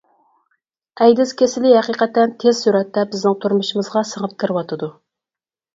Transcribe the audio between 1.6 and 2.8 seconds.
ھەقىقەتەن تېز